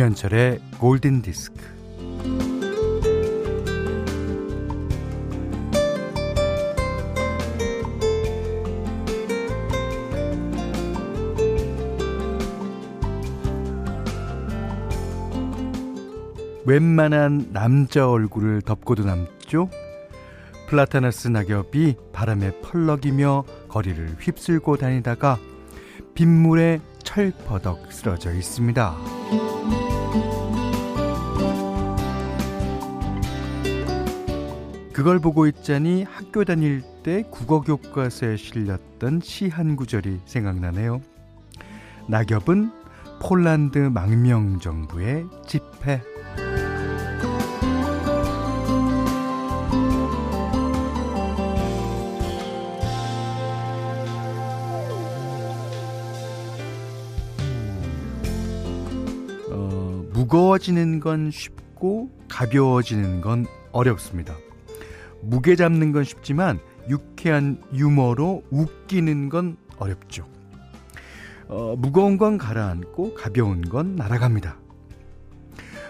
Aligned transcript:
김현철의 0.00 0.60
골든 0.78 1.20
디스크. 1.20 1.60
웬만한 16.64 17.50
남자 17.52 18.08
얼굴을 18.08 18.62
덮고도 18.62 19.04
남죠? 19.04 19.68
플라타너스 20.68 21.28
낙엽이 21.28 21.96
바람에 22.14 22.52
펄럭이며 22.62 23.44
거리를 23.68 24.16
휩쓸고 24.18 24.78
다니다가 24.78 25.38
빗물에 26.14 26.80
철퍼덕 27.02 27.92
쓰러져 27.92 28.32
있습니다. 28.32 29.89
그걸 35.00 35.18
보고 35.18 35.46
있자니 35.46 36.02
학교 36.02 36.44
다닐 36.44 36.82
때 37.02 37.24
국어 37.30 37.62
교과서에 37.62 38.36
실렸던 38.36 39.20
시 39.22 39.48
한 39.48 39.74
구절이 39.74 40.20
생각나네요. 40.26 41.00
낙엽은 42.06 42.70
폴란드 43.22 43.78
망명 43.78 44.58
정부의 44.58 45.24
집회. 45.46 46.02
어, 59.50 60.04
무거워지는 60.12 61.00
건 61.00 61.30
쉽고 61.30 62.10
가벼워지는 62.28 63.22
건 63.22 63.46
어렵습니다. 63.72 64.34
무게 65.22 65.56
잡는 65.56 65.92
건 65.92 66.04
쉽지만 66.04 66.58
유쾌한 66.88 67.62
유머로 67.72 68.44
웃기는 68.50 69.28
건 69.28 69.56
어렵죠. 69.78 70.26
어, 71.48 71.74
무거운 71.76 72.16
건 72.16 72.38
가라앉고 72.38 73.14
가벼운 73.14 73.62
건 73.62 73.96
날아갑니다. 73.96 74.56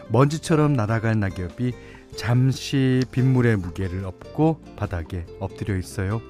먼지처럼 0.09 0.73
날아갈 0.73 1.21
낙엽이 1.21 1.73
잠시 2.17 3.03
빗물의 3.13 3.57
무게를 3.57 4.05
업고 4.05 4.61
바닥에 4.77 5.27
엎드려 5.39 5.77
있어요. 5.77 6.21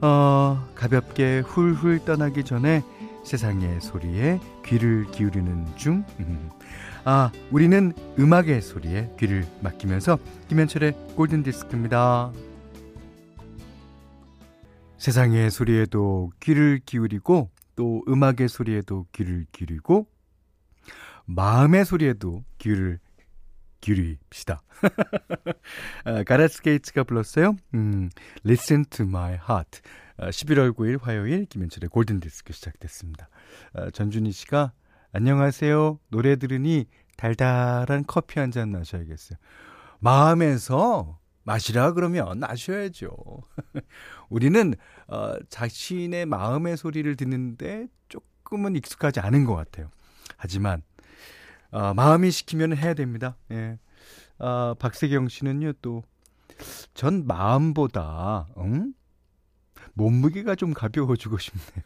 어, 0.00 0.68
가볍게 0.74 1.40
훌훌 1.40 2.04
떠나기 2.04 2.44
전에 2.44 2.82
세상의 3.24 3.80
소리에 3.80 4.40
귀를 4.64 5.06
기울이는 5.10 5.76
중. 5.76 6.04
음. 6.20 6.50
아, 7.04 7.32
우리는 7.50 7.92
음악의 8.18 8.62
소리에 8.62 9.10
귀를 9.18 9.46
맡기면서 9.60 10.18
김현철의 10.48 10.92
골든 11.16 11.42
디스크입니다. 11.42 12.32
세상의 14.98 15.50
소리에도 15.50 16.30
귀를 16.40 16.80
기울이고 16.84 17.50
또 17.74 18.04
음악의 18.06 18.48
소리에도 18.48 19.06
귀를 19.12 19.46
기울이고 19.50 20.06
마음의 21.24 21.84
소리에도 21.84 22.44
귀를 22.58 23.00
기울입시다. 23.80 24.62
아, 26.04 26.22
가라스 26.22 26.62
게이츠가 26.62 27.02
불렀어요. 27.02 27.56
음, 27.74 28.10
Listen 28.46 28.84
to 28.90 29.04
my 29.04 29.32
heart. 29.32 29.80
11월 30.18 30.70
아, 30.70 30.72
9일 30.72 31.00
화요일 31.02 31.46
김현철의 31.46 31.88
골든 31.88 32.20
디스크 32.20 32.52
시작됐습니다. 32.52 33.28
아, 33.74 33.90
전준희 33.90 34.32
씨가 34.32 34.72
안녕하세요. 35.12 35.98
노래 36.08 36.36
들으니 36.36 36.86
달달한 37.16 38.04
커피 38.06 38.38
한 38.38 38.50
잔 38.50 38.70
마셔야겠어요. 38.70 39.38
마음에서 40.00 41.18
마시라 41.44 41.92
그러면 41.92 42.38
마셔야죠. 42.40 43.10
우리는 44.28 44.74
어, 45.08 45.34
자신의 45.48 46.26
마음의 46.26 46.76
소리를 46.76 47.14
듣는데 47.16 47.86
조금은 48.08 48.76
익숙하지 48.76 49.20
않은 49.20 49.44
것 49.44 49.54
같아요. 49.54 49.90
하지만 50.36 50.82
어, 51.70 51.94
마음이 51.94 52.30
시키면 52.30 52.76
해야 52.76 52.94
됩니다. 52.94 53.36
예. 53.50 53.78
아, 54.38 54.74
박세경 54.78 55.28
씨는요 55.28 55.72
또 55.82 56.02
전 56.94 57.26
마음보다 57.26 58.46
응? 58.58 58.92
몸무게가 59.94 60.54
좀 60.54 60.72
가벼워지고 60.72 61.38
싶네요. 61.38 61.84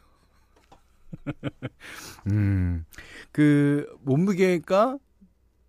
음, 2.31 2.85
그 3.33 3.87
몸무게가 4.03 4.99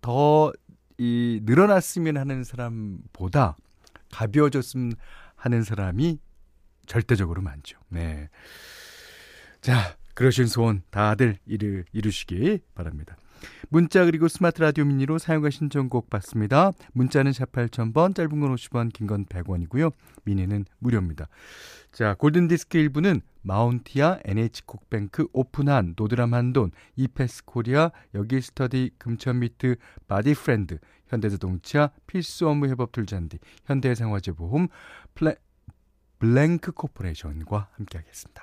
더 0.00 0.52
이 0.98 1.40
늘어났으면 1.44 2.16
하는 2.16 2.42
사람보다 2.42 3.56
가벼워졌으면 4.10 4.94
하는 5.36 5.62
사람이 5.62 6.18
절대적으로 6.86 7.40
많죠. 7.40 7.78
네. 7.88 8.28
자, 9.60 9.96
그러신 10.14 10.46
소원 10.46 10.82
다들 10.90 11.38
이루, 11.46 11.84
이루시기 11.92 12.60
바랍니다. 12.74 13.16
문자 13.68 14.04
그리고 14.04 14.28
스마트 14.28 14.60
라디오 14.60 14.84
미니로 14.84 15.18
사용하 15.18 15.50
신청곡 15.50 16.10
받습니다. 16.10 16.72
문자는 16.92 17.32
샵 17.32 17.52
8000번, 17.52 18.14
짧은 18.14 18.40
건 18.40 18.54
50원, 18.54 18.92
긴 18.92 19.06
건 19.06 19.24
100원이고요. 19.26 19.92
미니는 20.24 20.64
무료입니다. 20.78 21.28
자, 21.92 22.14
골든디스크 22.14 22.78
1부는 22.78 23.22
마운티아, 23.42 24.18
NH콕뱅크, 24.24 25.28
오픈한, 25.32 25.94
노드람 25.96 26.34
한돈, 26.34 26.70
이페스 26.96 27.44
코리아, 27.46 27.90
여기 28.14 28.40
스터디, 28.40 28.90
금천미트, 28.98 29.76
바디프렌드, 30.06 30.78
현대자동차, 31.08 31.90
필수 32.06 32.48
업무 32.48 32.68
협업 32.68 32.92
툴잔디, 32.92 33.38
현대생활재보험, 33.64 34.68
플레, 35.14 35.36
블랭크 36.18 36.72
코퍼레이션과 36.72 37.68
함께하겠습니다. 37.72 38.42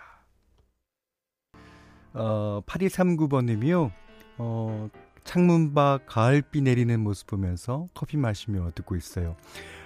어, 2.14 2.62
8239번님이요. 2.66 3.92
어, 4.38 4.90
창문 5.24 5.74
밖 5.74 6.06
가을비 6.06 6.62
내리는 6.62 7.00
모습 7.00 7.28
보면서 7.28 7.88
커피 7.94 8.18
마시며 8.18 8.72
듣고 8.76 8.96
있어요. 8.96 9.36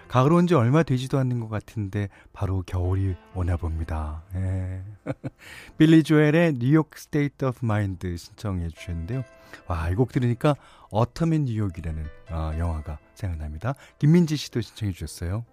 가을 0.07 0.33
온 0.33 0.47
지 0.47 0.55
얼마 0.55 0.81
되지도 0.81 1.19
않는 1.19 1.39
것 1.39 1.49
같은데 1.49 2.09
바로 2.33 2.63
겨울이 2.65 3.15
오나 3.35 3.57
봅니다. 3.57 4.23
예. 4.35 4.81
빌리 5.77 6.01
조엘의 6.03 6.55
New 6.57 6.71
York 6.71 6.90
State 6.95 7.45
of 7.45 7.63
Mind 7.63 8.17
신청해 8.17 8.69
주셨는데요. 8.69 9.23
와, 9.67 9.89
이 9.89 9.95
곡 9.95 10.11
들으니까 10.11 10.55
Autumn 10.91 11.44
in 11.44 11.51
New 11.51 11.63
York이라는 11.63 12.06
어, 12.31 12.51
영화가 12.57 12.97
생각납니다. 13.13 13.75
김민지 13.99 14.35
씨도 14.35 14.61
신청해 14.61 14.93
주셨어요. 14.93 15.45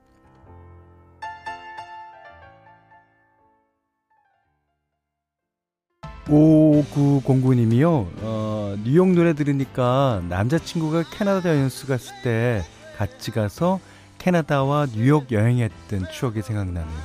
5909님이요, 6.28 8.06
어, 8.22 8.45
뉴욕 8.84 9.12
노래 9.12 9.32
들으니까 9.32 10.22
남자친구가 10.28 11.04
캐나다 11.10 11.56
연수 11.56 11.87
갔을 11.87 12.14
때 12.22 12.62
같이 12.97 13.31
가서 13.31 13.81
캐나다와 14.19 14.87
뉴욕 14.87 15.31
여행했던 15.31 16.10
추억이 16.12 16.42
생각나네요. 16.42 16.98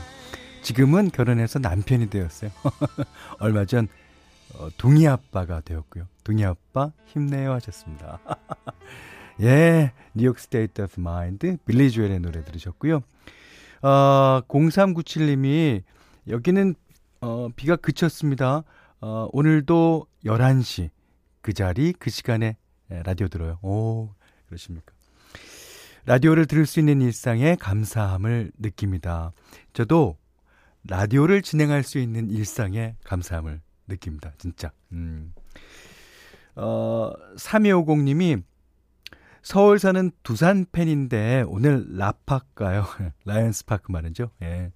지금은 0.61 1.09
결혼해서 1.11 1.59
남편이 1.59 2.09
되었어요. 2.09 2.51
얼마 3.39 3.65
전, 3.65 3.87
어, 4.55 4.69
동희 4.77 5.07
아빠가 5.07 5.61
되었고요. 5.61 6.07
동희 6.23 6.43
아빠 6.45 6.91
힘내요 7.05 7.53
하셨습니다. 7.53 8.19
예, 9.41 9.91
New 10.13 10.24
York 10.24 10.37
State 10.37 10.81
of 10.81 10.99
Mind, 10.99 11.57
빌리 11.65 11.89
조엘의 11.89 12.19
노래 12.19 12.43
들으셨고요. 12.43 13.01
어, 13.81 14.41
0397님이 14.47 15.83
여기는 16.27 16.75
어, 17.21 17.49
비가 17.55 17.75
그쳤습니다. 17.75 18.63
어, 18.99 19.29
오늘도 19.31 20.05
11시 20.25 20.89
그 21.41 21.53
자리 21.53 21.93
그 21.93 22.09
시간에 22.09 22.57
예, 22.91 23.01
라디오 23.03 23.27
들어요. 23.27 23.59
오, 23.61 24.13
그러십니까? 24.47 24.93
라디오를 26.05 26.45
들을 26.45 26.65
수 26.65 26.79
있는 26.79 27.01
일상에 27.01 27.55
감사함을 27.55 28.51
느낍니다. 28.57 29.31
저도 29.73 30.17
라디오를 30.87 31.41
진행할 31.41 31.83
수 31.83 31.99
있는 31.99 32.29
일상에 32.29 32.95
감사함을 33.03 33.61
느낍니다. 33.87 34.33
진짜. 34.37 34.71
음. 34.91 35.33
어, 36.55 37.11
3250님이 37.37 38.43
서울 39.43 39.79
사는 39.79 40.11
두산 40.23 40.65
팬인데 40.71 41.45
오늘 41.47 41.85
라파크 41.97 42.45
가요. 42.55 42.85
라이온즈 43.25 43.65
파크 43.65 43.91
말이죠. 43.91 44.31
예. 44.41 44.71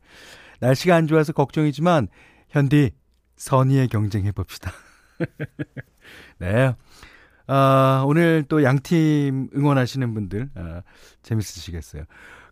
날씨가 0.59 0.95
안 0.95 1.07
좋아서 1.07 1.33
걱정이지만 1.33 2.07
현디 2.49 2.91
선의의 3.35 3.87
경쟁해 3.89 4.31
봅시다. 4.31 4.71
네. 6.39 6.73
아, 7.47 8.03
오늘 8.07 8.43
또 8.47 8.63
양팀 8.63 9.49
응원하시는 9.55 10.13
분들, 10.13 10.49
아, 10.55 10.81
재밌으시겠어요. 11.21 12.03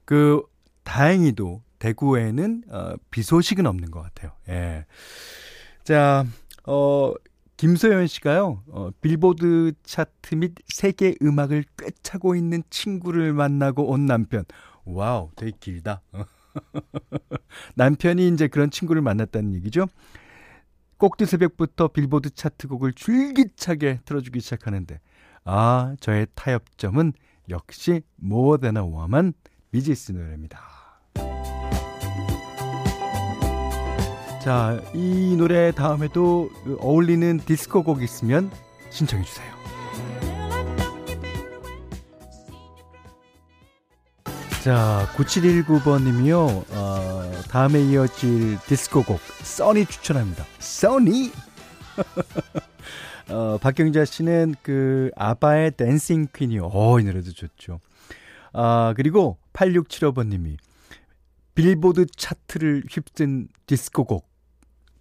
그, 0.06 0.44
다행히도 0.84 1.62
대구에는, 1.80 2.64
어, 2.70 2.94
비 3.10 3.24
소식은 3.24 3.66
없는 3.66 3.92
것 3.92 4.02
같아요. 4.02 4.32
예. 4.50 4.86
자, 5.84 6.26
어, 6.66 7.14
김소연 7.58 8.08
씨가요, 8.08 8.64
어, 8.68 8.90
빌보드 9.02 9.74
차트 9.84 10.36
및 10.36 10.54
세계 10.68 11.16
음악을 11.22 11.64
꿰차고 11.78 12.36
있는 12.36 12.64
친구를 12.70 13.34
만나고 13.34 13.86
온 13.90 14.06
남편. 14.06 14.44
와우, 14.86 15.30
되게 15.36 15.52
길다. 15.60 16.02
남편이 17.76 18.28
이제 18.28 18.48
그런 18.48 18.70
친구를 18.70 19.02
만났다는 19.02 19.54
얘기죠. 19.56 19.88
꼭두 20.98 21.26
새벽부터 21.26 21.90
빌보드 21.90 22.32
차트곡을 22.32 22.94
줄기차게 22.94 24.00
틀어주기 24.06 24.40
시작하는데, 24.40 25.00
아, 25.46 25.96
저의 26.00 26.28
타협점은 26.36 27.14
역시 27.50 28.02
More 28.24 28.62
Than 28.62 28.78
a 28.78 28.84
Woman 28.84 29.34
비지스 29.72 30.12
노래입니다. 30.12 30.60
자, 34.44 34.82
이 34.94 35.36
노래 35.38 35.72
다음에도 35.72 36.50
어울리는 36.80 37.40
디스코 37.40 37.84
곡 37.84 38.04
있으면 38.04 38.52
신청해 38.90 39.24
주세요. 39.24 39.54
자, 44.64 45.10
9719번님이요. 45.18 46.72
어, 46.72 47.32
다음에 47.50 47.82
이어질 47.82 48.58
디스코 48.60 49.04
곡 49.04 49.20
써니 49.20 49.86
추천합니다. 49.88 50.46
써니. 50.60 51.34
어, 53.28 53.58
박경자 53.58 54.06
씨는 54.06 54.56
그 54.62 55.12
아바의 55.18 55.72
댄싱 55.72 56.28
퀸이요. 56.34 56.70
어, 56.72 56.98
이 57.02 57.04
노래도 57.04 57.34
좋죠. 57.34 57.82
아, 58.54 58.94
그리고 58.96 59.38
8675번님이 59.52 60.56
빌보드 61.56 62.06
차트를 62.16 62.84
휩쓴 62.90 63.50
디스코 63.68 64.06
곡 64.06 64.30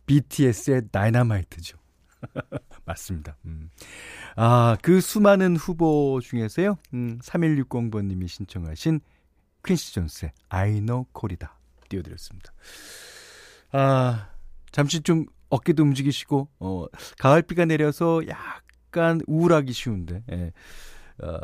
BTS의 0.07 0.89
다이너마이트죠. 0.91 1.79
맞습니다. 2.85 3.37
음. 3.45 3.71
아, 4.35 4.77
그 4.83 5.01
수많은 5.01 5.55
후보 5.55 6.19
중에서요. 6.21 6.79
음, 6.95 7.21
3160번님이 7.23 8.27
신청하신 8.27 9.01
퀸시 9.65 9.95
존스의 9.95 10.33
I 10.49 10.81
know 10.81 11.05
콜이다 11.13 11.57
띄워드렸습니다. 11.89 12.53
아, 13.73 14.29
잠시 14.71 15.01
좀 15.01 15.27
어깨도 15.49 15.83
움직이시고, 15.83 16.49
어, 16.61 16.87
가을비가 17.19 17.67
내려서 17.67 18.23
약간 18.29 19.21
우울하기 19.27 19.73
쉬운데, 19.73 20.23
예, 20.31 20.53
어, 21.23 21.39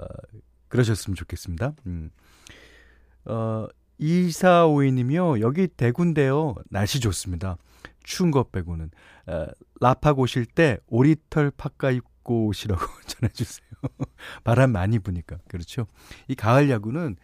그러셨으면 0.69 1.15
좋겠습니다. 1.15 1.75
음. 1.87 2.11
어, 3.25 3.67
2452님이요. 4.01 5.41
여기 5.41 5.67
대구인데요. 5.69 6.55
날씨 6.71 7.01
좋습니다. 7.01 7.57
추운 8.03 8.31
것 8.31 8.51
빼고는. 8.53 8.91
어, 9.27 9.47
라팍 9.81 10.19
오실 10.19 10.47
때 10.47 10.79
오리털 10.87 11.51
파카 11.51 11.91
입고 11.91 12.47
오시라고 12.47 12.83
전해주세요. 13.07 13.69
바람 14.45 14.73
많이 14.73 14.99
부니까. 14.99 15.39
그렇죠. 15.49 15.87
이 16.29 16.35
가을 16.35 16.71
야구는, 16.71 17.17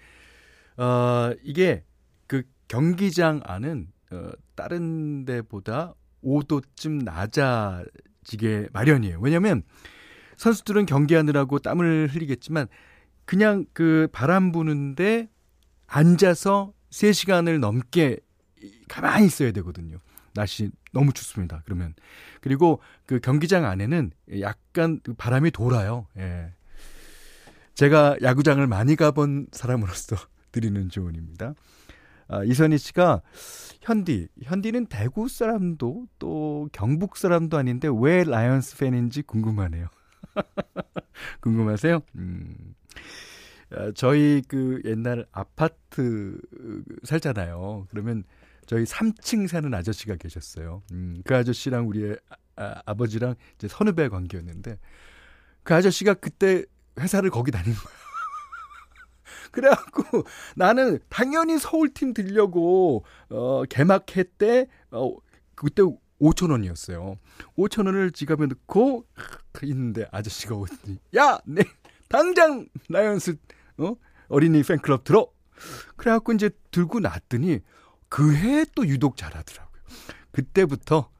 어, 0.76 1.32
이게 1.42 1.84
그 2.26 2.42
경기장 2.68 3.40
안은, 3.44 3.88
어, 4.10 4.30
다른 4.54 5.24
데보다 5.24 5.94
5도쯤 6.22 7.04
낮아지게 7.04 8.68
마련이에요. 8.72 9.18
왜냐면 9.20 9.62
선수들은 10.36 10.86
경기하느라고 10.86 11.58
땀을 11.58 12.08
흘리겠지만 12.08 12.66
그냥 13.24 13.66
그 13.72 14.08
바람 14.12 14.52
부는데 14.52 15.28
앉아서 15.86 16.72
3시간을 16.90 17.58
넘게 17.58 18.18
가만히 18.88 19.26
있어야 19.26 19.52
되거든요. 19.52 19.98
날씨 20.34 20.70
너무 20.92 21.12
춥습니다. 21.12 21.62
그러면. 21.64 21.94
그리고 22.40 22.80
그 23.06 23.20
경기장 23.20 23.64
안에는 23.64 24.10
약간 24.40 25.00
그 25.02 25.14
바람이 25.14 25.50
돌아요. 25.50 26.06
예. 26.18 26.52
제가 27.74 28.16
야구장을 28.22 28.64
많이 28.66 28.96
가본 28.96 29.48
사람으로서 29.52 30.16
드리는 30.54 30.88
조언입니다. 30.88 31.54
아, 32.28 32.44
이선희 32.44 32.78
씨가 32.78 33.22
현디, 33.82 34.28
현디는 34.42 34.86
대구 34.86 35.28
사람도 35.28 36.06
또 36.20 36.68
경북 36.72 37.16
사람도 37.16 37.58
아닌데 37.58 37.88
왜 37.92 38.22
라이온즈 38.22 38.78
팬인지 38.78 39.22
궁금하네요. 39.22 39.88
궁금하세요? 41.42 42.00
음. 42.14 42.74
아, 43.72 43.90
저희 43.96 44.42
그 44.46 44.80
옛날 44.84 45.26
아파트 45.32 46.38
살잖아요. 47.02 47.88
그러면 47.90 48.22
저희 48.66 48.84
3층 48.84 49.48
사는 49.48 49.74
아저씨가 49.74 50.14
계셨어요. 50.14 50.82
음, 50.92 51.20
그 51.24 51.36
아저씨랑 51.36 51.88
우리 51.88 52.16
아, 52.56 52.80
아버지랑 52.86 53.34
이제 53.56 53.66
선후배 53.66 54.08
관계였는데 54.08 54.78
그 55.64 55.74
아저씨가 55.74 56.14
그때 56.14 56.64
회사를 56.98 57.30
거기 57.30 57.50
다닌 57.50 57.74
거예요. 57.74 58.03
그래갖고 59.50 60.24
나는 60.56 60.98
당연히 61.08 61.58
서울팀 61.58 62.14
들려고 62.14 63.04
어 63.30 63.64
개막회 63.68 64.24
때 64.38 64.66
어, 64.90 65.14
그때 65.54 65.82
5천 66.20 66.50
원이었어요. 66.50 67.18
5천 67.58 67.86
원을 67.86 68.12
지갑에 68.12 68.46
넣고 68.46 69.06
있는데 69.62 70.06
아저씨가 70.12 70.54
오더니 70.54 70.98
야, 71.16 71.38
네 71.44 71.62
당장 72.08 72.66
라이온즈 72.88 73.36
어? 73.78 73.94
어린이 74.28 74.62
팬클럽 74.62 75.04
들어. 75.04 75.28
그래갖고 75.96 76.32
이제 76.32 76.50
들고 76.70 77.00
났더니 77.00 77.60
그 78.08 78.32
해 78.34 78.64
또 78.74 78.86
유독 78.86 79.16
잘하더라고요. 79.16 79.80
그때부터 80.32 81.10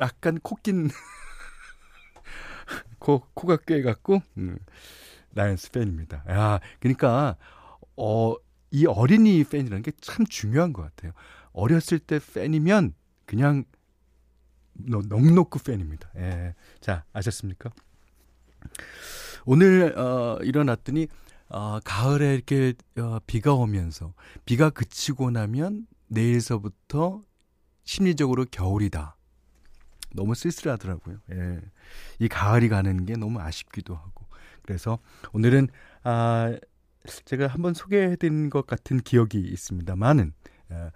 약간 0.00 0.38
코낀 0.42 0.88
코 2.98 3.20
코가 3.34 3.58
꿰갖고 3.58 4.22
음, 4.38 4.58
라이온즈 5.34 5.72
팬입니다. 5.72 6.24
야, 6.30 6.60
그러니까 6.80 7.36
어, 7.96 8.34
이 8.70 8.86
어린이 8.86 9.44
팬이라는 9.44 9.82
게 9.82 9.92
참 10.00 10.26
중요한 10.26 10.72
것 10.72 10.82
같아요. 10.82 11.12
어렸을 11.52 11.98
때 11.98 12.18
팬이면 12.34 12.94
그냥 13.26 13.64
넉넉그 14.74 15.60
팬입니다. 15.62 16.10
예. 16.16 16.54
자, 16.80 17.04
아셨습니까? 17.12 17.70
오늘 19.46 19.96
어, 19.98 20.38
일어났더니 20.42 21.06
어, 21.48 21.78
가을에 21.84 22.34
이렇게 22.34 22.74
어, 22.98 23.18
비가 23.26 23.54
오면서 23.54 24.14
비가 24.44 24.70
그치고 24.70 25.30
나면 25.30 25.86
내일서부터 26.08 27.22
심리적으로 27.84 28.46
겨울이다. 28.50 29.16
너무 30.14 30.34
쓸쓸하더라고요. 30.34 31.18
예. 31.32 31.60
이 32.18 32.28
가을이 32.28 32.68
가는 32.68 33.04
게 33.04 33.16
너무 33.16 33.40
아쉽기도 33.40 33.94
하고. 33.94 34.26
그래서 34.62 34.98
오늘은 35.32 35.68
아 36.02 36.56
제가 37.24 37.46
한번 37.48 37.74
소개해드린 37.74 38.50
것 38.50 38.66
같은 38.66 38.98
기억이 38.98 39.38
있습니다만은 39.38 40.32
어, 40.70 40.90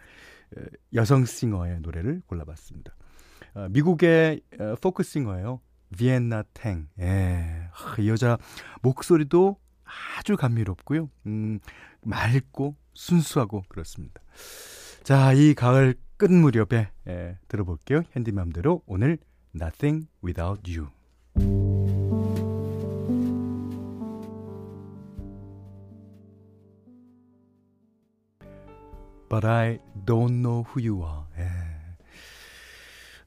어, 0.56 0.60
여성 0.94 1.24
싱어의 1.24 1.80
노래를 1.80 2.22
골라봤습니다. 2.26 2.94
어, 3.54 3.68
미국의 3.70 4.42
포크 4.80 5.02
싱어예요. 5.02 5.60
비엔나 5.96 6.44
탱. 6.54 6.88
예. 7.00 7.70
이 7.98 8.08
여자 8.08 8.38
목소리도 8.82 9.58
아주 10.18 10.36
감미롭고요. 10.36 11.08
음, 11.26 11.60
맑고 12.02 12.76
순수하고 12.94 13.64
그렇습니다. 13.68 14.20
자, 15.02 15.32
이 15.32 15.54
가을 15.54 15.94
끝 16.16 16.30
무렵에 16.30 16.90
예, 17.08 17.38
들어볼게요. 17.48 18.02
현디맘대로 18.10 18.82
오늘 18.86 19.18
Nothing 19.54 20.08
Without 20.22 20.70
You. 20.70 20.97
But 29.28 29.46
I 29.46 29.78
don't 30.06 30.40
know 30.40 30.64
who 30.64 30.80
you 30.80 31.04
are. 31.04 31.24
예. 31.38 31.50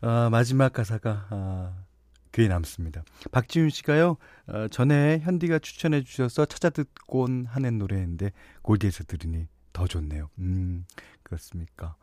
아, 0.01 0.29
마지막 0.31 0.73
가사가 0.73 1.27
아, 1.29 1.83
귀에 2.31 2.47
남습니다. 2.47 3.03
박지윤 3.31 3.69
씨가요, 3.69 4.17
어, 4.47 4.67
전에 4.69 5.19
현디가 5.19 5.59
추천해 5.59 6.03
주셔서 6.03 6.45
찾아 6.45 6.69
듣곤 6.69 7.45
하는 7.45 7.77
노래인데, 7.77 8.31
골디에서 8.63 9.03
들으니 9.03 9.47
더 9.73 9.85
좋네요. 9.85 10.29
음, 10.39 10.85
그렇습니까. 11.23 11.95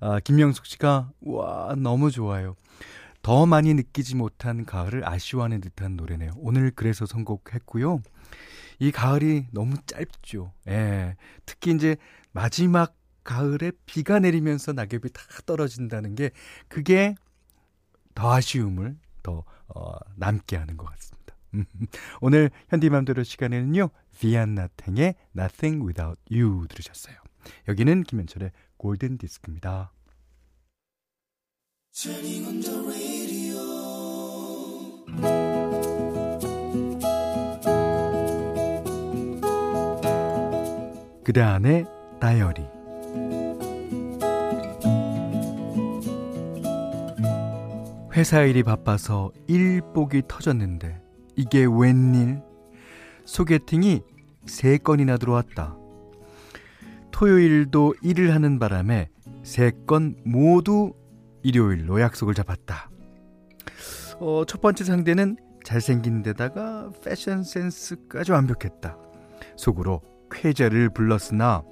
아, 0.00 0.20
김명숙 0.20 0.64
씨가, 0.66 1.10
와, 1.20 1.74
너무 1.76 2.10
좋아요. 2.10 2.56
더 3.22 3.46
많이 3.46 3.72
느끼지 3.74 4.16
못한 4.16 4.64
가을을 4.64 5.06
아쉬워하는 5.08 5.60
듯한 5.60 5.96
노래네요. 5.96 6.32
오늘 6.36 6.70
그래서 6.70 7.06
선곡했고요. 7.06 8.02
이 8.78 8.90
가을이 8.90 9.46
너무 9.50 9.76
짧죠. 9.86 10.52
예. 10.68 11.16
특히 11.46 11.72
이제 11.72 11.96
마지막 12.32 12.94
가을에 13.24 13.72
비가 13.86 14.18
내리면서 14.18 14.72
낙엽이 14.72 15.10
다 15.12 15.22
떨어진다는 15.46 16.14
게 16.14 16.30
그게 16.68 17.14
더 18.14 18.32
아쉬움을 18.32 18.96
더 19.22 19.44
어, 19.68 19.94
남게 20.16 20.56
하는 20.56 20.76
것 20.76 20.86
같습니다. 20.86 21.34
오늘 22.20 22.50
현디맘대로 22.68 23.24
시간에는요. 23.24 23.88
비안나탱의 24.18 25.14
Nothing 25.36 25.84
Without 25.84 26.20
You 26.30 26.66
들으셨어요. 26.68 27.16
여기는 27.68 28.04
김현철의 28.04 28.52
골든 28.76 29.18
디스크입니다. 29.18 29.92
그대 41.24 41.40
안에 41.40 41.84
다이어리 42.20 42.83
회사 48.14 48.42
일이 48.42 48.62
바빠서 48.62 49.32
일복이 49.48 50.22
터졌는데 50.28 51.00
이게 51.36 51.66
웬일? 51.68 52.40
소개팅이 53.24 54.02
세 54.46 54.78
건이나 54.78 55.16
들어왔다. 55.16 55.76
토요일도 57.10 57.94
일을 58.02 58.34
하는 58.34 58.58
바람에 58.58 59.08
세 59.42 59.72
건 59.86 60.16
모두 60.24 60.92
일요일로 61.42 62.00
약속을 62.00 62.34
잡았다. 62.34 62.90
어, 64.20 64.44
첫 64.46 64.60
번째 64.60 64.84
상대는 64.84 65.36
잘생긴 65.64 66.22
데다가 66.22 66.90
패션 67.04 67.42
센스까지 67.42 68.32
완벽했다. 68.32 68.96
속으로 69.56 70.00
쾌재를 70.30 70.88
불렀으나 70.90 71.62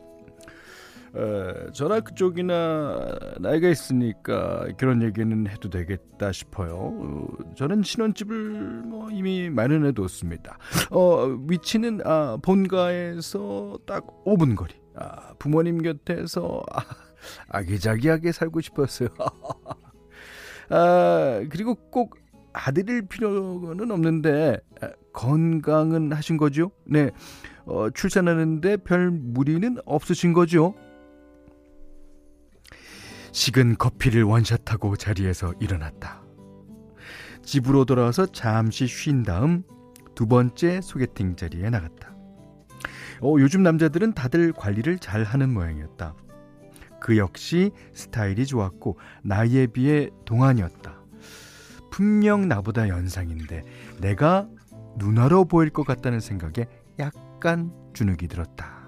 어, 1.14 1.71
저나 1.73 2.00
그쪽이나 2.00 3.19
나이가 3.38 3.69
있으니까 3.69 4.66
그런 4.78 5.02
얘기는 5.02 5.47
해도 5.47 5.69
되겠다 5.69 6.33
싶어요. 6.33 6.75
어, 6.75 7.28
저는 7.54 7.83
신혼집을 7.83 8.83
뭐 8.87 9.11
이미 9.11 9.50
마련해 9.50 9.92
뒀습니다. 9.92 10.59
어, 10.90 11.26
위치는 11.49 12.00
아, 12.04 12.38
본가에서 12.42 13.78
딱 13.87 14.07
5분 14.25 14.57
거리. 14.57 14.75
아, 14.95 15.35
부모님 15.38 15.83
곁에서 15.83 16.62
아, 16.73 16.81
아기자기하게 17.49 18.33
살고 18.33 18.62
싶었어요. 18.62 19.09
아, 20.71 21.42
그리고 21.50 21.75
꼭 21.75 22.16
아들일 22.54 23.07
필요는 23.09 23.90
없는데 23.90 24.59
아, 24.81 24.88
건강은 25.12 26.12
하신 26.12 26.38
거죠? 26.38 26.71
네. 26.87 27.11
어, 27.66 27.90
출산하는데 27.90 28.78
별 28.78 29.11
무리는 29.11 29.76
없으신 29.85 30.33
거죠? 30.33 30.75
식은 33.33 33.77
커피를 33.79 34.23
원샷하고 34.23 34.97
자리에서 34.97 35.55
일어났다. 35.59 36.23
집으로 37.43 37.85
돌아와서 37.85 38.27
잠시 38.27 38.87
쉰 38.87 39.23
다음 39.25 39.65
두 40.15 40.27
번째 40.27 40.81
소개팅 40.81 41.35
자리에 41.35 41.71
나갔다. 41.71 42.15
어, 43.21 43.35
요즘 43.39 43.62
남자들은 43.62 44.12
다들 44.12 44.53
관리를 44.53 44.99
잘 44.99 45.25
하는 45.25 45.53
모양이었다. 45.53 46.15
그 47.01 47.17
역시 47.17 47.73
스타일이 47.93 48.47
좋았고 48.47 48.99
나이에 49.23 49.67
비해 49.67 50.11
동안이었다. 50.25 51.01
분명 51.91 52.49
나보다 52.49 52.89
연상인데 52.89 53.62
내가 54.01 54.49
누나로 54.99 55.47
보일 55.47 55.71
것 55.71 55.85
같다는 55.87 56.21
생각에 56.21 56.67
약간 56.99 57.73
주눅이 57.93 58.29
들었다. 58.29 58.82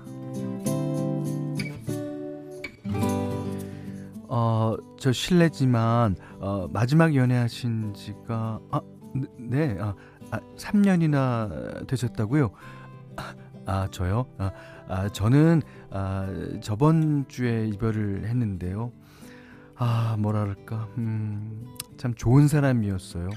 어, 4.36 4.76
저 4.98 5.12
실례지만 5.12 6.16
어, 6.40 6.66
마지막 6.72 7.14
연애하신 7.14 7.94
지가 7.94 8.58
아, 8.72 8.80
네, 9.38 9.76
아, 9.80 9.94
아 10.32 10.40
3년이나 10.56 11.86
되셨다고요? 11.86 12.50
아, 13.16 13.34
아 13.64 13.88
저요? 13.92 14.26
아, 14.38 14.50
아 14.88 15.08
저는 15.08 15.62
아, 15.90 16.26
저번 16.60 17.26
주에 17.28 17.68
이별을 17.68 18.26
했는데요. 18.26 18.90
아, 19.76 20.16
뭐랄까, 20.18 20.88
음, 20.98 21.72
참 21.96 22.12
좋은 22.14 22.48
사람이었어요. 22.48 23.30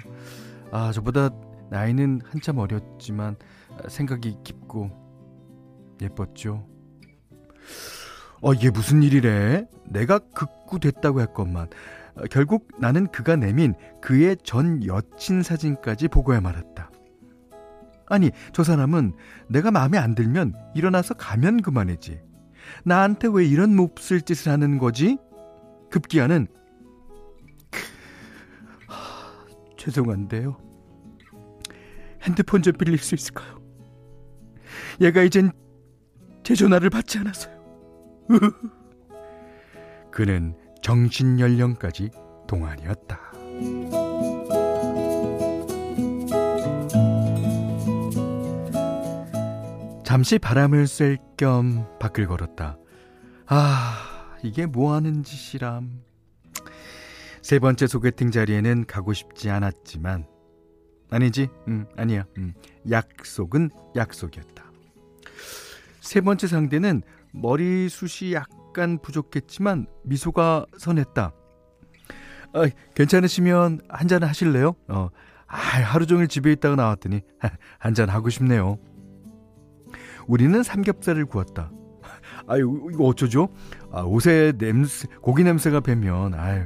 아, 0.72 0.92
저보다 0.92 1.30
나이는 1.70 2.22
한참 2.26 2.58
어렸지만 2.58 3.36
생각이 3.88 4.38
깊고 4.44 4.90
예뻤죠. 6.02 6.66
어, 8.42 8.54
이게 8.54 8.72
무슨 8.72 9.04
일이래? 9.04 9.68
내가 9.86 10.20
극구됐다고 10.68 11.22
했건만. 11.22 11.68
어, 12.16 12.24
결국 12.30 12.68
나는 12.80 13.08
그가 13.08 13.36
내민 13.36 13.74
그의 14.02 14.38
전 14.44 14.86
여친 14.86 15.42
사진까지 15.42 16.10
보고야 16.10 16.42
말았다. 16.42 16.92
아니, 18.10 18.32
저 18.54 18.64
사람은 18.64 19.14
내가 19.50 19.72
마음에 19.72 19.98
안 19.98 20.16
들면 20.16 20.54
일어나서 20.76 21.16
가면 21.16 21.62
그만이지. 21.62 22.22
나한테 22.84 23.28
왜 23.32 23.46
이런 23.46 23.76
몹쓸 23.76 24.22
짓을 24.22 24.52
하는 24.52 24.78
거지? 24.78 25.18
급기야는 25.90 26.48
하, 28.88 29.46
죄송한데요. 29.78 30.58
핸드폰 32.24 32.62
좀 32.62 32.74
빌릴 32.74 32.98
수 32.98 33.16
있을까요? 33.16 33.62
얘가 35.00 35.22
이젠 35.22 35.52
제 36.44 36.56
전화를 36.56 36.90
받지 36.90 37.20
않아서요. 37.20 37.58
그는 40.18 40.56
정신 40.82 41.40
연령까지 41.40 42.10
동안이었다. 42.48 43.20
잠시 50.04 50.40
바람을 50.40 50.88
쐴 50.88 51.20
겸 51.38 51.86
밖을 52.00 52.26
걸었다. 52.26 52.80
아, 53.46 54.34
이게 54.42 54.66
뭐 54.66 54.96
하는 54.96 55.22
짓이람. 55.22 56.02
세 57.44 57.60
번째 57.60 57.86
소개팅 57.86 58.32
자리에는 58.32 58.86
가고 58.88 59.14
싶지 59.14 59.52
않았지만, 59.52 60.26
아니지, 61.12 61.48
음, 61.68 61.86
아니야, 61.96 62.26
음, 62.40 62.56
약속은 62.90 63.70
약속이었다. 63.96 64.66
세 66.02 66.22
번째 66.22 66.48
상대는 66.48 67.04
머리숱이 67.34 68.34
약 68.34 68.57
간 68.78 69.00
부족했지만 69.00 69.88
미소가 70.06 70.68
선했다. 70.78 71.34
아, 72.54 72.68
괜찮으시면 72.96 73.82
한 73.90 74.08
잔 74.08 74.24
하실래요? 74.24 74.76
어, 74.88 75.10
아, 75.48 75.58
하루 75.58 76.06
종일 76.06 76.28
집에 76.28 76.52
있다가 76.52 76.76
나왔더니 76.76 77.22
한 77.80 77.94
잔 77.96 78.08
하고 78.10 78.30
싶네요. 78.30 78.78
우리는 80.28 80.62
삼겹살을 80.62 81.26
구웠다. 81.26 81.72
아유, 82.48 82.90
이거 82.94 83.06
어쩌죠? 83.06 83.50
아, 83.92 84.02
옷에 84.04 84.54
냄새, 84.58 85.08
고기 85.22 85.44
냄새가 85.44 85.80
배면, 85.80 86.36
아유, 86.36 86.66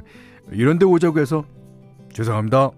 이런데 0.50 0.84
오자고 0.84 1.18
해서, 1.18 1.44
죄송합니다. 2.12 2.70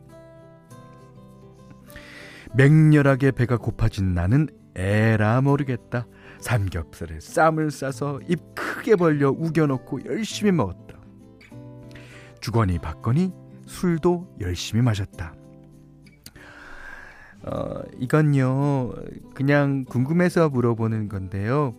맹렬하게 2.55 3.33
배가 3.33 3.57
고파진 3.57 4.15
나는 4.15 4.49
에라 4.77 5.41
모르겠다. 5.41 6.07
삼겹살에 6.45 7.21
쌈을 7.21 7.71
싸서 7.71 8.21
입 8.29 8.39
크게 8.55 8.97
벌려 8.97 9.31
우겨놓고 9.31 10.05
열심히 10.05 10.53
먹었다. 10.53 10.99
주거니 12.41 12.79
받거니 12.79 13.33
술도 13.65 14.37
열심히 14.43 14.83
마셨다. 14.83 15.35
어, 17.47 17.81
이건요, 17.99 18.93
그냥 19.33 19.87
궁금해서 19.87 20.51
물어보는 20.51 21.09
건데요. 21.09 21.75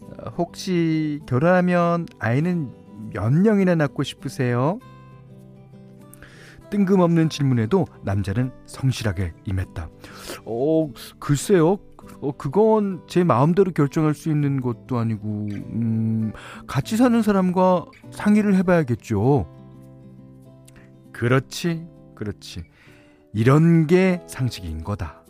어, 0.00 0.30
혹시 0.38 1.20
결혼하면 1.26 2.06
아이는 2.18 2.72
몇 3.12 3.30
명이나 3.30 3.74
낳고 3.74 4.02
싶으세요? 4.02 4.78
뜬금없는 6.70 7.28
질문에도 7.28 7.86
남자는 8.02 8.50
성실하게 8.64 9.34
임했다. 9.44 9.90
어, 10.46 10.90
글쎄요. 11.18 11.78
어, 12.20 12.32
그건 12.36 13.02
제 13.06 13.24
마음대로 13.24 13.72
결정할 13.72 14.14
수 14.14 14.30
있는 14.30 14.60
것도 14.60 14.98
아니고, 14.98 15.48
음, 15.50 16.32
같이 16.66 16.96
사는 16.96 17.20
사람과 17.22 17.86
상의를 18.10 18.54
해봐야겠죠. 18.56 19.46
그렇지, 21.12 21.86
그렇지. 22.14 22.64
이런 23.32 23.86
게 23.86 24.22
상식인 24.26 24.82
거다. 24.82 25.24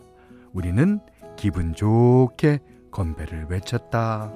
우리는 0.53 0.99
기분 1.35 1.73
좋게 1.73 2.59
건배를 2.91 3.47
외쳤다. 3.49 4.31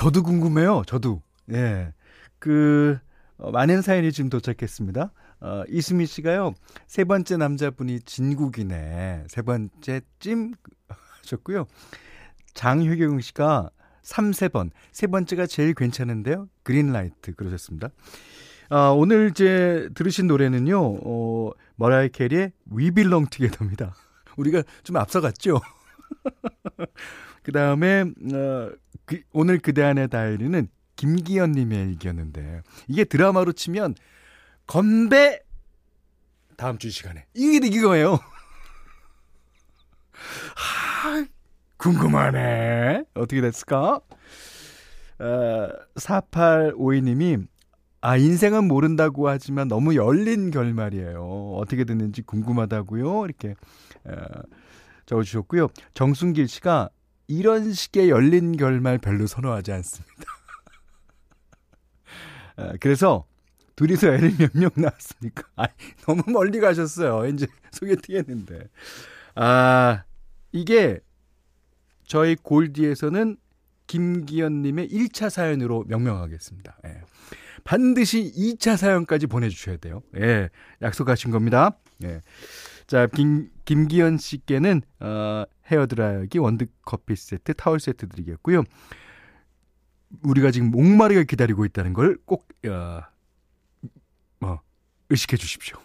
저도 0.00 0.22
궁금해요. 0.22 0.82
저도. 0.86 1.20
예. 1.52 1.92
그 2.38 2.98
어, 3.36 3.50
많은 3.50 3.82
사연이 3.82 4.12
지금 4.12 4.30
도착했습니다. 4.30 5.12
어, 5.42 5.62
이수미 5.68 6.06
씨가요. 6.06 6.54
세 6.86 7.04
번째 7.04 7.36
남자분이 7.36 8.00
진국이네. 8.00 9.24
세 9.28 9.42
번째 9.42 10.00
찜 10.18 10.54
하셨고요. 10.88 11.66
장효경 12.54 13.20
씨가 13.20 13.68
3, 14.02 14.32
세 14.32 14.48
번 14.48 14.70
세 14.90 15.06
번째가 15.06 15.46
제일 15.46 15.74
괜찮은데요. 15.74 16.48
그린라이트 16.62 17.34
그러셨습니다. 17.34 17.90
아, 18.70 18.88
오늘 18.96 19.28
이제 19.30 19.90
들으신 19.94 20.28
노래는요. 20.28 20.80
어, 21.04 21.50
머라이 21.76 22.08
캐리의 22.08 22.52
We 22.74 22.90
Belong 22.90 23.28
Together입니다. 23.28 23.94
우리가 24.38 24.62
좀 24.82 24.96
앞서갔죠. 24.96 25.60
그 27.42 27.52
다음에 27.52 28.02
어, 28.02 28.70
그, 29.04 29.22
오늘 29.32 29.58
그대 29.58 29.82
안의 29.82 30.08
다이리는 30.08 30.68
김기현 30.96 31.52
님의 31.52 31.90
얘기였는데 31.90 32.62
이게 32.88 33.04
드라마로 33.04 33.52
치면 33.52 33.94
건배 34.66 35.40
다음 36.56 36.78
주 36.78 36.90
시간에 36.90 37.26
이게 37.34 37.66
이거예요. 37.66 38.18
하, 40.54 41.24
궁금하네. 41.78 43.04
어떻게 43.14 43.40
됐을까? 43.40 44.00
어, 45.18 45.68
4852님이 45.96 47.46
아, 48.02 48.16
인생은 48.16 48.66
모른다고 48.66 49.28
하지만 49.28 49.68
너무 49.68 49.94
열린 49.94 50.50
결말이에요. 50.50 51.54
어떻게 51.56 51.84
됐는지 51.84 52.22
궁금하다고요. 52.22 53.24
이렇게 53.24 53.54
어, 54.04 54.14
적어주셨고요. 55.06 55.68
정순길 55.94 56.48
씨가 56.48 56.88
이런 57.30 57.72
식의 57.72 58.10
열린 58.10 58.56
결말 58.56 58.98
별로 58.98 59.26
선호하지 59.26 59.70
않습니다. 59.72 60.24
어, 62.56 62.72
그래서 62.80 63.24
둘이서 63.76 64.08
애를 64.14 64.34
몇 64.38 64.50
명 64.54 64.70
낳았습니까? 64.74 65.44
아, 65.56 65.68
너무 66.06 66.22
멀리 66.26 66.58
가셨어요. 66.60 67.26
이제 67.32 67.46
소개팅 67.70 68.16
했는데. 68.16 68.68
아, 69.36 70.02
이게 70.52 70.98
저희 72.04 72.34
골디에서는 72.36 73.36
김기현님의 73.86 74.88
1차 74.88 75.30
사연으로 75.30 75.84
명명하겠습니다. 75.86 76.78
예. 76.86 77.00
반드시 77.64 78.32
2차 78.36 78.76
사연까지 78.76 79.26
보내주셔야 79.28 79.76
돼요. 79.76 80.02
예, 80.16 80.50
약속하신 80.82 81.30
겁니다. 81.30 81.76
예. 82.02 82.22
자, 82.86 83.06
김, 83.06 83.50
김기현 83.64 84.18
씨께는, 84.18 84.82
어, 85.00 85.44
헤어드라이기, 85.70 86.38
원두커피 86.38 87.16
세트, 87.16 87.54
타월 87.54 87.80
세트 87.80 88.08
드리겠고요. 88.08 88.64
우리가 90.22 90.50
지금 90.50 90.70
목마르게 90.70 91.24
기다리고 91.24 91.64
있다는 91.64 91.92
걸 91.92 92.18
꼭, 92.24 92.48
어, 92.66 93.00
뭐, 94.40 94.60
의식해 95.08 95.36
주십시오. 95.36 95.78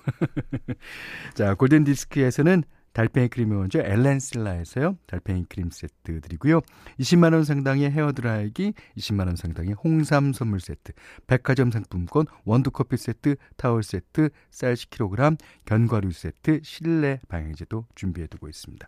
자, 1.36 1.54
골든 1.56 1.84
디스크에서는 1.84 2.64
달팽이 2.96 3.28
크림이 3.28 3.54
먼저 3.54 3.80
엘렌실라에서요. 3.80 4.98
달팽이 5.06 5.44
크림 5.50 5.70
세트 5.70 6.22
드리고요. 6.22 6.62
20만 6.98 7.34
원 7.34 7.44
상당의 7.44 7.92
헤어 7.92 8.14
드라이기, 8.14 8.74
20만 8.98 9.28
원 9.28 9.36
상당의 9.36 9.74
홍삼 9.74 10.32
선물 10.32 10.62
세트, 10.62 10.94
백화점 11.28 11.72
상품권, 11.72 12.26
원두 12.46 12.72
커피 12.72 12.96
세트, 12.96 13.36
타월 13.58 13.84
세트, 13.84 14.30
쌀 14.50 14.76
10kg, 14.76 15.38
견과류 15.66 16.14
세트, 16.14 16.62
실내 16.64 17.20
방향제도 17.28 17.86
준비해 17.96 18.28
두고 18.28 18.48
있습니다. 18.48 18.88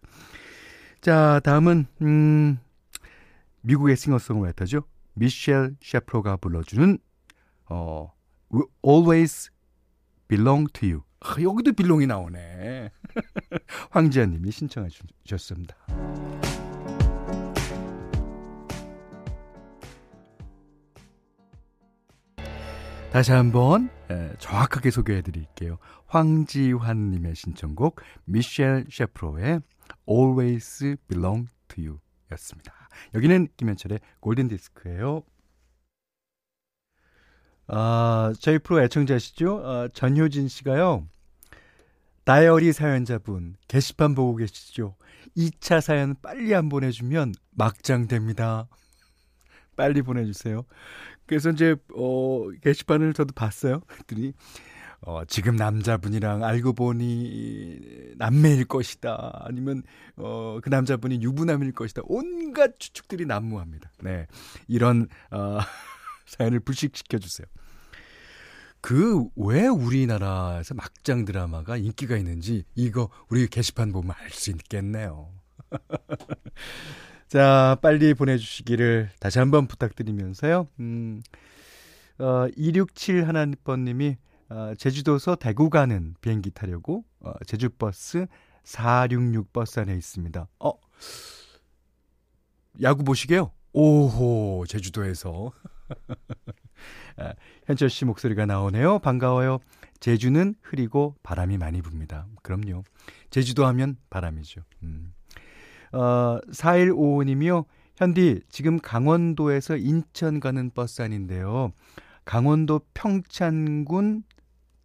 자, 1.02 1.40
다음은 1.44 1.86
음 2.02 2.60
미국의 3.62 3.96
싱어송라이터죠. 3.96 4.84
미셸 5.14 5.76
셰프로가 5.82 6.38
불러주는 6.38 6.98
어 7.70 8.12
Always 8.86 9.52
Belong 10.28 10.72
to 10.74 10.90
You. 10.90 11.04
아, 11.20 11.36
여기도 11.42 11.74
빌롱이 11.74 12.08
나오네. 12.08 12.92
황지아 13.92 14.26
님이 14.26 14.52
신청해 14.52 14.90
주셨습니다. 15.24 15.76
다시 23.12 23.32
한번 23.32 23.90
정확하게 24.38 24.92
소개해 24.92 25.22
드릴게요. 25.22 25.78
황지환 26.06 27.12
님의 27.12 27.36
신청곡 27.36 28.02
미셸 28.26 28.86
셰프로의 28.92 29.62
Always 30.10 30.98
Belong 31.08 31.50
to 31.70 31.84
You 31.84 32.00
였습니다. 32.32 32.74
여기는 33.14 33.48
김현철의 33.58 34.00
골든 34.20 34.48
디스크예요. 34.48 35.24
아, 37.68 38.34
저희 38.40 38.60
프로 38.60 38.82
애청자시죠? 38.82 39.62
아, 39.66 39.90
전효진 39.94 40.48
씨가요. 40.48 41.08
다이어리 42.24 42.74
사연자분, 42.74 43.56
게시판 43.68 44.16
보고 44.16 44.36
계시죠? 44.36 44.96
2차 45.38 45.82
사연 45.82 46.16
빨리 46.22 46.54
안 46.56 46.70
보내주면 46.70 47.34
막장 47.52 48.08
됩니다. 48.08 48.68
빨리 49.76 50.02
보내주세요. 50.02 50.66
그래서 51.26 51.52
이제, 51.52 51.76
어, 51.96 52.50
게시판을 52.62 53.14
저도 53.14 53.34
봤어요. 53.34 53.82
그랬더니, 53.82 54.34
어, 55.02 55.24
지금 55.26 55.56
남자분이랑 55.56 56.44
알고 56.44 56.74
보니 56.74 57.80
남매일 58.18 58.66
것이다. 58.66 59.44
아니면, 59.46 59.84
어, 60.16 60.60
그 60.62 60.70
남자분이 60.70 61.22
유부남일 61.22 61.72
것이다. 61.74 62.02
온갖 62.06 62.80
추측들이 62.80 63.26
난무합니다. 63.26 63.92
네. 64.02 64.28
이런, 64.68 65.08
어, 65.32 65.60
사연을 66.26 66.60
불식시켜 66.62 67.20
주세요. 67.20 67.48
그 68.82 69.26
왜 69.36 69.68
우리나라에서 69.68 70.74
막장 70.74 71.26
드라마가 71.26 71.78
인기가 71.78 72.16
있는지 72.16 72.64
이거 72.76 73.10
우리 73.30 73.48
게시판 73.48 73.92
보면 73.92 74.14
알 74.18 74.30
수 74.32 74.52
있겠네요. 74.52 75.30
자, 77.28 77.78
빨리 77.82 78.14
보내주시기를 78.14 79.10
다시 79.20 79.40
한번 79.40 79.68
부탁드리면서요. 79.68 80.68
음, 80.80 81.22
어, 82.20 82.48
267 82.56 83.28
하나번님이 83.28 84.18
어, 84.50 84.74
제주도에서 84.78 85.36
대구 85.36 85.70
가는 85.70 86.16
비행기 86.22 86.52
타려고 86.52 87.04
어, 87.20 87.34
제주버스 87.46 88.28
466 88.64 89.54
버스 89.54 89.80
안에 89.80 89.94
있습니다. 89.96 90.48
어, 90.60 90.72
야구 92.82 93.04
보시게요? 93.04 93.52
오호, 93.74 94.66
제주도에서. 94.68 95.52
아, 97.18 97.34
현철 97.66 97.90
씨 97.90 98.06
목소리가 98.06 98.46
나오네요. 98.46 99.00
반가워요. 99.00 99.60
제주는 100.00 100.56
흐리고 100.62 101.16
바람이 101.24 101.58
많이 101.58 101.82
붑니다. 101.82 102.28
그럼요. 102.44 102.84
제주도 103.30 103.66
하면 103.68 103.98
바람이죠. 104.10 104.62
음. 104.84 105.14
어, 105.92 106.40
4155님이요. 106.52 107.66
현디, 107.96 108.42
지금 108.50 108.80
강원도에서 108.80 109.78
인천 109.78 110.40
가는 110.40 110.70
버스 110.70 111.02
안인데요. 111.02 111.72
강원도 112.26 112.82
평창군 112.94 114.24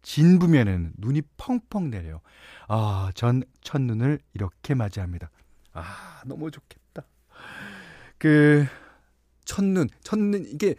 진부면에는 0.03 0.93
눈이 0.97 1.23
펑펑 1.37 1.89
내려요. 1.89 2.21
아, 2.67 3.11
전 3.15 3.43
첫눈을 3.61 4.19
이렇게 4.33 4.75
맞이합니다. 4.75 5.31
아, 5.73 6.21
너무 6.25 6.51
좋겠다. 6.51 7.03
그, 8.17 8.65
첫눈, 9.45 9.89
첫눈, 10.03 10.45
이게 10.45 10.75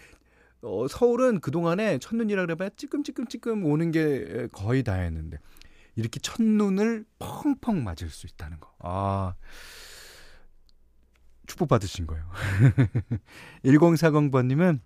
어, 0.63 0.89
서울은 0.89 1.41
그동안에 1.41 1.99
첫눈이라 1.99 2.43
그래봐야 2.43 2.71
찌끔찌끔찌끔 2.77 3.67
오는 3.67 3.91
게 3.91 4.49
거의 4.53 4.83
다였는데 4.83 5.39
이렇게 5.97 6.19
첫눈을 6.21 7.05
펑펑 7.19 7.85
맞을 7.85 8.09
수 8.09 8.27
있다는 8.27 8.61
거. 8.61 8.73
아. 8.79 9.35
축복받으신 11.47 12.07
거예요. 12.07 12.25
1040번님은 13.65 14.81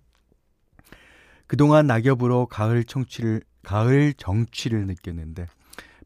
그동안 1.47 1.87
낙엽으로 1.87 2.47
가을 2.47 2.83
청취를, 2.83 3.41
가을 3.63 4.13
정취를 4.13 4.87
느꼈는데 4.87 5.47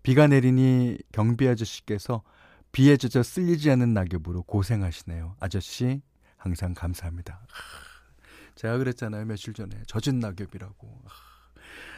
비가 0.02 0.28
내리니 0.28 0.98
경비 1.12 1.48
아저씨께서 1.48 2.24
비에 2.72 2.98
젖어 2.98 3.24
쓸리지 3.24 3.70
않는 3.72 3.94
낙엽으로 3.94 4.44
고생하시네요. 4.44 5.36
아저씨, 5.40 6.02
항상 6.38 6.74
감사합니다. 6.74 7.46
제가 8.56 8.78
그랬잖아요. 8.78 9.26
며칠 9.26 9.54
전에. 9.54 9.82
젖은 9.88 10.20
낙엽이라고. 10.20 11.02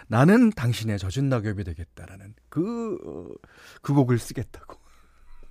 나는 0.08 0.52
당신의 0.52 1.00
젖은 1.00 1.30
낙엽이 1.30 1.64
되겠다라는 1.64 2.36
그, 2.50 2.98
어, 3.06 3.34
그 3.82 3.94
곡을 3.94 4.20
쓰겠다고. 4.20 4.80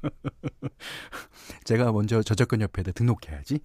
제가 1.64 1.90
먼저 1.90 2.22
저작권 2.22 2.60
협회에 2.60 2.84
등록해야지. 2.92 3.60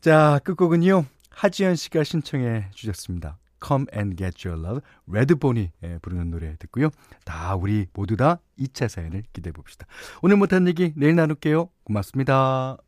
자, 0.00 0.40
끝곡은요. 0.44 1.04
하지연 1.30 1.76
씨가 1.76 2.04
신청해 2.04 2.70
주셨습니다. 2.74 3.38
Come 3.64 3.86
and 3.94 4.16
Get 4.16 4.48
Your 4.48 4.62
Love, 4.62 4.80
레드본이 5.06 5.72
부르는 6.02 6.30
노래 6.30 6.56
듣고요. 6.58 6.90
다 7.24 7.54
우리 7.54 7.86
모두 7.92 8.16
다 8.16 8.40
2차 8.58 8.88
사연을 8.88 9.22
기대해 9.32 9.52
봅시다. 9.52 9.86
오늘 10.22 10.36
못한 10.36 10.66
얘기 10.66 10.92
내일 10.96 11.14
나눌게요. 11.16 11.68
고맙습니다. 11.84 12.78